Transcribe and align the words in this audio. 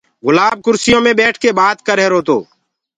گُلآب 0.25 0.55
ڪُرسيو 0.65 0.97
مي 1.05 1.11
ٻيٺڪي 1.19 1.49
بآت 1.59 1.77
ڪريهروتو 1.87 2.37